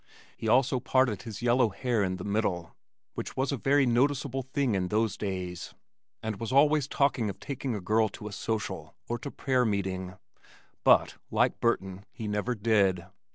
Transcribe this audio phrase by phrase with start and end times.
[0.35, 2.75] He also parted his yellow hair in the middle
[3.13, 5.75] (which was a very noticeable thing in those days)
[6.23, 10.15] and was always talking of taking a girl to a social or to prayer meeting.
[10.83, 13.05] But, like Burton, he never did.